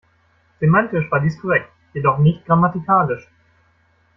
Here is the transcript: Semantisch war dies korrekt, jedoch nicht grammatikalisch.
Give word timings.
Semantisch 0.59 1.11
war 1.11 1.19
dies 1.19 1.39
korrekt, 1.39 1.69
jedoch 1.93 2.17
nicht 2.17 2.43
grammatikalisch. 2.47 3.27